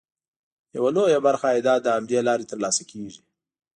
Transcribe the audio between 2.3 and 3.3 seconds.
ترلاسه کېږي.